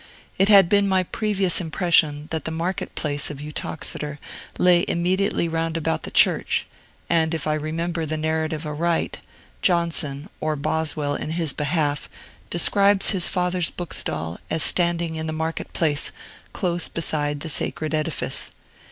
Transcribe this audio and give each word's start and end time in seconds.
It 0.39 0.49
had 0.49 0.67
been 0.67 0.89
my 0.89 1.03
previous 1.03 1.61
impression 1.61 2.25
that 2.31 2.45
the 2.45 2.49
market 2.49 2.95
place 2.95 3.29
of 3.29 3.37
Uttoxeter 3.39 4.17
lay 4.57 4.83
immediately 4.87 5.47
roundabout 5.47 6.01
the 6.01 6.09
church; 6.09 6.65
and, 7.07 7.35
if 7.35 7.45
I 7.45 7.53
remember 7.53 8.07
the 8.07 8.17
narrative 8.17 8.65
aright, 8.65 9.19
Johnson, 9.61 10.27
or 10.39 10.55
Boswell 10.55 11.13
in 11.13 11.29
his 11.33 11.53
behalf, 11.53 12.09
describes 12.49 13.11
his 13.11 13.29
father's 13.29 13.69
book 13.69 13.93
stall 13.93 14.39
as 14.49 14.63
standing 14.63 15.17
in 15.17 15.27
the 15.27 15.33
market 15.33 15.71
place, 15.71 16.11
close 16.51 16.87
beside 16.87 17.41
the 17.41 17.47
sacred 17.49 17.93
edifice. 17.93 18.49